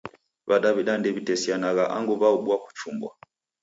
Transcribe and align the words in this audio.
W'adaw'ida 0.47 0.93
ndewitesianagha 0.97 1.83
angu 1.95 2.13
w'aobua 2.21 2.55
kuchumbwa. 2.63 3.11